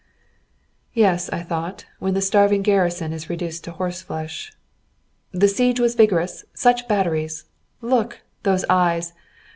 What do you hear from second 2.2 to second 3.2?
starving garrison